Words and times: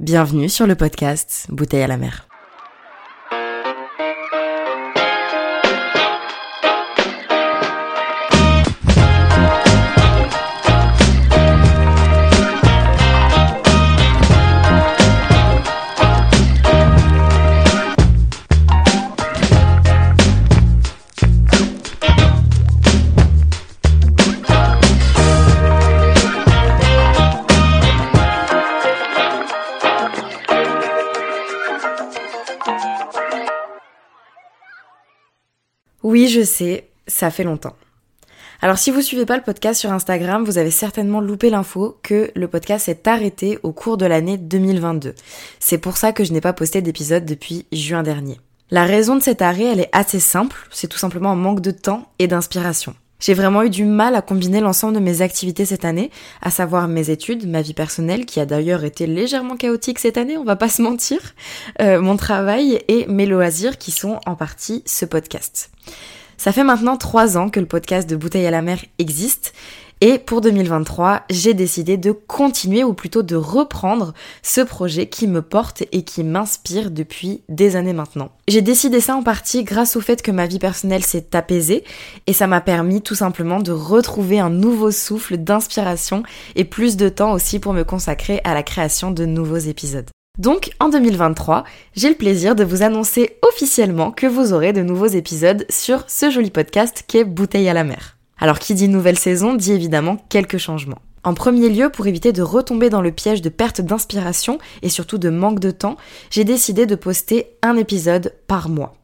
Bienvenue 0.00 0.48
sur 0.48 0.66
le 0.66 0.74
podcast 0.74 1.46
Bouteille 1.50 1.82
à 1.82 1.86
la 1.86 1.96
mer. 1.96 2.26
Oui, 36.06 36.28
je 36.28 36.42
sais, 36.42 36.88
ça 37.08 37.32
fait 37.32 37.42
longtemps. 37.42 37.74
Alors 38.62 38.78
si 38.78 38.92
vous 38.92 39.02
suivez 39.02 39.26
pas 39.26 39.36
le 39.36 39.42
podcast 39.42 39.80
sur 39.80 39.90
Instagram, 39.90 40.44
vous 40.44 40.56
avez 40.56 40.70
certainement 40.70 41.20
loupé 41.20 41.50
l'info 41.50 41.98
que 42.04 42.30
le 42.36 42.46
podcast 42.46 42.86
s'est 42.86 43.08
arrêté 43.08 43.58
au 43.64 43.72
cours 43.72 43.96
de 43.96 44.06
l'année 44.06 44.36
2022. 44.36 45.16
C'est 45.58 45.78
pour 45.78 45.96
ça 45.96 46.12
que 46.12 46.22
je 46.22 46.32
n'ai 46.32 46.40
pas 46.40 46.52
posté 46.52 46.80
d'épisode 46.80 47.24
depuis 47.24 47.66
juin 47.72 48.04
dernier. 48.04 48.38
La 48.70 48.84
raison 48.84 49.16
de 49.16 49.20
cet 49.20 49.42
arrêt, 49.42 49.64
elle 49.64 49.80
est 49.80 49.90
assez 49.90 50.20
simple, 50.20 50.68
c'est 50.70 50.86
tout 50.86 50.96
simplement 50.96 51.32
un 51.32 51.34
manque 51.34 51.60
de 51.60 51.72
temps 51.72 52.08
et 52.20 52.28
d'inspiration. 52.28 52.94
J'ai 53.18 53.34
vraiment 53.34 53.62
eu 53.62 53.70
du 53.70 53.84
mal 53.84 54.14
à 54.14 54.22
combiner 54.22 54.60
l'ensemble 54.60 54.94
de 54.94 55.00
mes 55.00 55.22
activités 55.22 55.64
cette 55.64 55.84
année, 55.84 56.10
à 56.42 56.50
savoir 56.50 56.86
mes 56.86 57.10
études, 57.10 57.48
ma 57.48 57.62
vie 57.62 57.74
personnelle, 57.74 58.26
qui 58.26 58.40
a 58.40 58.46
d'ailleurs 58.46 58.84
été 58.84 59.06
légèrement 59.06 59.56
chaotique 59.56 59.98
cette 59.98 60.18
année, 60.18 60.36
on 60.36 60.44
va 60.44 60.56
pas 60.56 60.68
se 60.68 60.82
mentir, 60.82 61.18
euh, 61.80 62.00
mon 62.00 62.16
travail 62.16 62.80
et 62.88 63.06
mes 63.06 63.26
loisirs 63.26 63.78
qui 63.78 63.90
sont 63.90 64.20
en 64.26 64.34
partie 64.34 64.82
ce 64.84 65.06
podcast. 65.06 65.70
Ça 66.36 66.52
fait 66.52 66.64
maintenant 66.64 66.98
trois 66.98 67.38
ans 67.38 67.48
que 67.48 67.60
le 67.60 67.66
podcast 67.66 68.08
de 68.08 68.16
Bouteille 68.16 68.46
à 68.46 68.50
la 68.50 68.60
mer 68.60 68.84
existe 68.98 69.54
et 70.02 70.18
pour 70.18 70.42
2023, 70.42 71.22
j'ai 71.30 71.54
décidé 71.54 71.96
de 71.96 72.12
continuer 72.12 72.84
ou 72.84 72.92
plutôt 72.92 73.22
de 73.22 73.34
reprendre 73.34 74.12
ce 74.42 74.60
projet 74.60 75.06
qui 75.06 75.26
me 75.26 75.40
porte 75.40 75.84
et 75.90 76.02
qui 76.02 76.22
m'inspire 76.22 76.90
depuis 76.90 77.42
des 77.48 77.76
années 77.76 77.94
maintenant. 77.94 78.30
J'ai 78.46 78.60
décidé 78.60 79.00
ça 79.00 79.16
en 79.16 79.22
partie 79.22 79.64
grâce 79.64 79.96
au 79.96 80.02
fait 80.02 80.20
que 80.20 80.30
ma 80.30 80.46
vie 80.46 80.58
personnelle 80.58 81.02
s'est 81.02 81.34
apaisée 81.34 81.82
et 82.26 82.34
ça 82.34 82.46
m'a 82.46 82.60
permis 82.60 83.00
tout 83.00 83.14
simplement 83.14 83.58
de 83.60 83.72
retrouver 83.72 84.38
un 84.38 84.50
nouveau 84.50 84.90
souffle 84.90 85.38
d'inspiration 85.38 86.22
et 86.56 86.64
plus 86.64 86.98
de 86.98 87.08
temps 87.08 87.32
aussi 87.32 87.58
pour 87.58 87.72
me 87.72 87.82
consacrer 87.82 88.42
à 88.44 88.52
la 88.52 88.62
création 88.62 89.10
de 89.10 89.24
nouveaux 89.24 89.56
épisodes. 89.56 90.10
Donc 90.38 90.72
en 90.78 90.90
2023, 90.90 91.64
j'ai 91.94 92.10
le 92.10 92.16
plaisir 92.16 92.54
de 92.54 92.64
vous 92.64 92.82
annoncer 92.82 93.38
officiellement 93.40 94.10
que 94.12 94.26
vous 94.26 94.52
aurez 94.52 94.74
de 94.74 94.82
nouveaux 94.82 95.06
épisodes 95.06 95.64
sur 95.70 96.04
ce 96.06 96.30
joli 96.30 96.50
podcast 96.50 97.04
qu'est 97.08 97.24
Bouteille 97.24 97.70
à 97.70 97.72
la 97.72 97.84
mer. 97.84 98.15
Alors 98.38 98.58
qui 98.58 98.74
dit 98.74 98.88
nouvelle 98.88 99.18
saison 99.18 99.54
dit 99.54 99.72
évidemment 99.72 100.18
quelques 100.28 100.58
changements. 100.58 101.00
En 101.24 101.34
premier 101.34 101.68
lieu, 101.68 101.90
pour 101.90 102.06
éviter 102.06 102.32
de 102.32 102.42
retomber 102.42 102.88
dans 102.88 103.00
le 103.00 103.10
piège 103.10 103.42
de 103.42 103.48
perte 103.48 103.80
d'inspiration 103.80 104.58
et 104.82 104.88
surtout 104.88 105.18
de 105.18 105.28
manque 105.28 105.58
de 105.58 105.72
temps, 105.72 105.96
j'ai 106.30 106.44
décidé 106.44 106.86
de 106.86 106.94
poster 106.94 107.56
un 107.62 107.76
épisode 107.76 108.34
par 108.46 108.68
mois. 108.68 108.94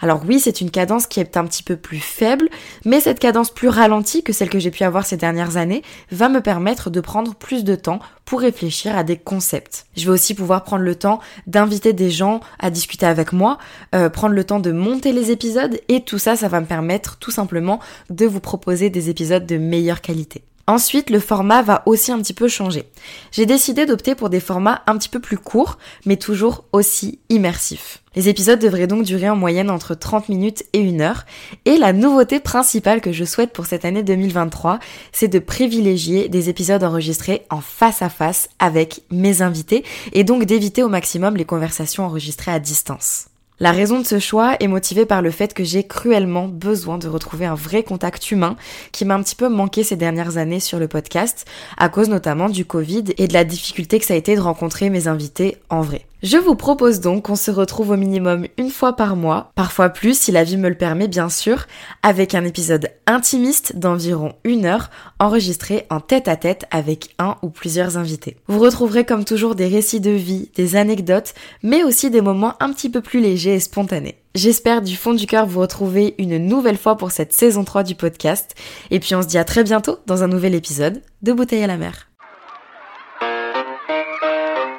Alors 0.00 0.22
oui, 0.26 0.40
c'est 0.40 0.60
une 0.60 0.70
cadence 0.70 1.06
qui 1.06 1.20
est 1.20 1.36
un 1.36 1.44
petit 1.44 1.62
peu 1.62 1.76
plus 1.76 1.98
faible, 1.98 2.48
mais 2.84 3.00
cette 3.00 3.18
cadence 3.18 3.50
plus 3.50 3.68
ralentie 3.68 4.22
que 4.22 4.32
celle 4.32 4.50
que 4.50 4.58
j'ai 4.58 4.70
pu 4.70 4.84
avoir 4.84 5.06
ces 5.06 5.16
dernières 5.16 5.56
années 5.56 5.82
va 6.10 6.28
me 6.28 6.40
permettre 6.40 6.90
de 6.90 7.00
prendre 7.00 7.34
plus 7.34 7.64
de 7.64 7.74
temps 7.74 8.00
pour 8.24 8.40
réfléchir 8.40 8.96
à 8.96 9.04
des 9.04 9.16
concepts. 9.16 9.86
Je 9.96 10.04
vais 10.04 10.10
aussi 10.10 10.34
pouvoir 10.34 10.64
prendre 10.64 10.84
le 10.84 10.94
temps 10.94 11.20
d'inviter 11.46 11.92
des 11.92 12.10
gens 12.10 12.40
à 12.58 12.70
discuter 12.70 13.06
avec 13.06 13.32
moi, 13.32 13.58
euh, 13.94 14.08
prendre 14.08 14.34
le 14.34 14.44
temps 14.44 14.60
de 14.60 14.72
monter 14.72 15.12
les 15.12 15.30
épisodes, 15.30 15.78
et 15.88 16.02
tout 16.02 16.18
ça, 16.18 16.36
ça 16.36 16.48
va 16.48 16.60
me 16.60 16.66
permettre 16.66 17.18
tout 17.18 17.30
simplement 17.30 17.80
de 18.10 18.26
vous 18.26 18.40
proposer 18.40 18.90
des 18.90 19.10
épisodes 19.10 19.46
de 19.46 19.58
meilleure 19.58 20.00
qualité. 20.00 20.42
Ensuite, 20.66 21.10
le 21.10 21.20
format 21.20 21.60
va 21.60 21.82
aussi 21.84 22.10
un 22.10 22.18
petit 22.18 22.32
peu 22.32 22.48
changer. 22.48 22.88
J'ai 23.32 23.44
décidé 23.44 23.84
d'opter 23.84 24.14
pour 24.14 24.30
des 24.30 24.40
formats 24.40 24.82
un 24.86 24.96
petit 24.96 25.10
peu 25.10 25.20
plus 25.20 25.36
courts, 25.36 25.76
mais 26.06 26.16
toujours 26.16 26.64
aussi 26.72 27.18
immersifs. 27.28 28.02
Les 28.16 28.30
épisodes 28.30 28.58
devraient 28.58 28.86
donc 28.86 29.04
durer 29.04 29.28
en 29.28 29.36
moyenne 29.36 29.70
entre 29.70 29.94
30 29.94 30.30
minutes 30.30 30.64
et 30.72 30.88
1 30.88 31.00
heure. 31.00 31.26
Et 31.66 31.76
la 31.76 31.92
nouveauté 31.92 32.40
principale 32.40 33.02
que 33.02 33.12
je 33.12 33.24
souhaite 33.24 33.52
pour 33.52 33.66
cette 33.66 33.84
année 33.84 34.02
2023, 34.02 34.78
c'est 35.12 35.28
de 35.28 35.38
privilégier 35.38 36.30
des 36.30 36.48
épisodes 36.48 36.82
enregistrés 36.82 37.42
en 37.50 37.60
face 37.60 38.00
à 38.00 38.08
face 38.08 38.48
avec 38.58 39.02
mes 39.10 39.42
invités 39.42 39.84
et 40.12 40.24
donc 40.24 40.44
d'éviter 40.44 40.82
au 40.82 40.88
maximum 40.88 41.36
les 41.36 41.44
conversations 41.44 42.06
enregistrées 42.06 42.52
à 42.52 42.58
distance. 42.58 43.26
La 43.60 43.70
raison 43.70 44.00
de 44.00 44.04
ce 44.04 44.18
choix 44.18 44.56
est 44.58 44.66
motivée 44.66 45.06
par 45.06 45.22
le 45.22 45.30
fait 45.30 45.54
que 45.54 45.62
j'ai 45.62 45.86
cruellement 45.86 46.48
besoin 46.48 46.98
de 46.98 47.06
retrouver 47.06 47.46
un 47.46 47.54
vrai 47.54 47.84
contact 47.84 48.32
humain 48.32 48.56
qui 48.90 49.04
m'a 49.04 49.14
un 49.14 49.22
petit 49.22 49.36
peu 49.36 49.48
manqué 49.48 49.84
ces 49.84 49.94
dernières 49.94 50.38
années 50.38 50.58
sur 50.58 50.80
le 50.80 50.88
podcast, 50.88 51.46
à 51.76 51.88
cause 51.88 52.08
notamment 52.08 52.48
du 52.48 52.64
Covid 52.64 53.04
et 53.16 53.28
de 53.28 53.32
la 53.32 53.44
difficulté 53.44 54.00
que 54.00 54.06
ça 54.06 54.14
a 54.14 54.16
été 54.16 54.34
de 54.34 54.40
rencontrer 54.40 54.90
mes 54.90 55.06
invités 55.06 55.56
en 55.70 55.82
vrai. 55.82 56.04
Je 56.24 56.38
vous 56.38 56.54
propose 56.54 57.00
donc 57.00 57.24
qu'on 57.24 57.36
se 57.36 57.50
retrouve 57.50 57.90
au 57.90 57.98
minimum 57.98 58.46
une 58.56 58.70
fois 58.70 58.96
par 58.96 59.14
mois, 59.14 59.52
parfois 59.56 59.90
plus 59.90 60.18
si 60.18 60.32
la 60.32 60.42
vie 60.42 60.56
me 60.56 60.70
le 60.70 60.74
permet 60.74 61.06
bien 61.06 61.28
sûr, 61.28 61.66
avec 62.02 62.34
un 62.34 62.46
épisode 62.46 62.88
intimiste 63.06 63.76
d'environ 63.76 64.32
une 64.42 64.64
heure 64.64 64.88
enregistré 65.18 65.84
en 65.90 66.00
tête 66.00 66.26
à 66.26 66.36
tête 66.36 66.64
avec 66.70 67.14
un 67.18 67.36
ou 67.42 67.50
plusieurs 67.50 67.98
invités. 67.98 68.38
Vous 68.46 68.58
retrouverez 68.58 69.04
comme 69.04 69.26
toujours 69.26 69.54
des 69.54 69.68
récits 69.68 70.00
de 70.00 70.12
vie, 70.12 70.50
des 70.56 70.76
anecdotes, 70.76 71.34
mais 71.62 71.84
aussi 71.84 72.08
des 72.08 72.22
moments 72.22 72.54
un 72.58 72.72
petit 72.72 72.88
peu 72.88 73.02
plus 73.02 73.20
légers 73.20 73.56
et 73.56 73.60
spontanés. 73.60 74.16
J'espère 74.34 74.80
du 74.80 74.96
fond 74.96 75.12
du 75.12 75.26
cœur 75.26 75.44
vous 75.44 75.60
retrouver 75.60 76.14
une 76.16 76.38
nouvelle 76.38 76.78
fois 76.78 76.96
pour 76.96 77.10
cette 77.10 77.34
saison 77.34 77.64
3 77.64 77.82
du 77.82 77.96
podcast, 77.96 78.54
et 78.90 78.98
puis 78.98 79.14
on 79.14 79.20
se 79.20 79.28
dit 79.28 79.36
à 79.36 79.44
très 79.44 79.62
bientôt 79.62 79.98
dans 80.06 80.22
un 80.22 80.28
nouvel 80.28 80.54
épisode 80.54 81.02
de 81.20 81.34
Bouteille 81.34 81.64
à 81.64 81.66
la 81.66 81.76
mer. 81.76 82.08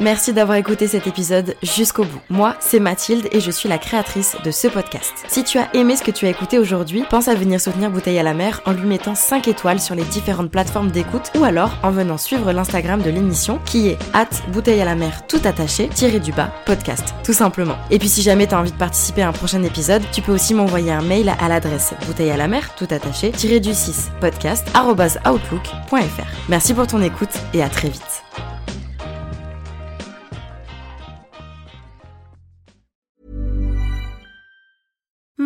Merci 0.00 0.32
d'avoir 0.32 0.56
écouté 0.58 0.86
cet 0.86 1.08
épisode 1.08 1.56
jusqu'au 1.60 2.04
bout. 2.04 2.20
Moi, 2.30 2.54
c'est 2.60 2.78
Mathilde 2.78 3.26
et 3.32 3.40
je 3.40 3.50
suis 3.50 3.68
la 3.68 3.78
créatrice 3.78 4.36
de 4.44 4.52
ce 4.52 4.68
podcast. 4.68 5.12
Si 5.26 5.42
tu 5.42 5.58
as 5.58 5.74
aimé 5.74 5.96
ce 5.96 6.04
que 6.04 6.12
tu 6.12 6.24
as 6.24 6.28
écouté 6.28 6.56
aujourd'hui, 6.60 7.02
pense 7.10 7.26
à 7.26 7.34
venir 7.34 7.60
soutenir 7.60 7.90
Bouteille 7.90 8.20
à 8.20 8.22
la 8.22 8.32
mer 8.32 8.60
en 8.64 8.70
lui 8.70 8.86
mettant 8.86 9.16
5 9.16 9.48
étoiles 9.48 9.80
sur 9.80 9.96
les 9.96 10.04
différentes 10.04 10.52
plateformes 10.52 10.92
d'écoute 10.92 11.32
ou 11.36 11.42
alors 11.42 11.72
en 11.82 11.90
venant 11.90 12.16
suivre 12.16 12.52
l'Instagram 12.52 13.02
de 13.02 13.10
l'émission 13.10 13.58
qui 13.64 13.88
est 13.88 13.98
at 14.14 14.28
bouteille 14.52 14.80
à 14.80 14.84
la 14.84 14.94
mer 14.94 15.26
tout 15.26 15.40
attaché, 15.42 15.88
tiré 15.88 16.20
du 16.20 16.30
bas, 16.30 16.52
podcast, 16.64 17.12
tout 17.24 17.32
simplement. 17.32 17.76
Et 17.90 17.98
puis 17.98 18.08
si 18.08 18.22
jamais 18.22 18.46
tu 18.46 18.54
as 18.54 18.60
envie 18.60 18.70
de 18.70 18.76
participer 18.76 19.22
à 19.22 19.28
un 19.28 19.32
prochain 19.32 19.64
épisode, 19.64 20.02
tu 20.12 20.22
peux 20.22 20.32
aussi 20.32 20.54
m'envoyer 20.54 20.92
un 20.92 21.02
mail 21.02 21.34
à 21.40 21.48
l'adresse 21.48 21.94
bouteille 22.06 22.30
à 22.30 22.36
la 22.36 22.46
mer 22.46 22.76
tout 22.76 22.86
attaché, 22.88 23.32
tiré 23.32 23.58
du 23.58 23.74
6, 23.74 24.10
podcast, 24.20 24.64
outlook.fr. 24.78 26.22
Merci 26.48 26.72
pour 26.72 26.86
ton 26.86 27.02
écoute 27.02 27.34
et 27.52 27.64
à 27.64 27.68
très 27.68 27.88
vite. 27.88 28.22